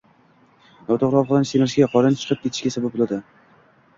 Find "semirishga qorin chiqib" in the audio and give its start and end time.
1.57-2.41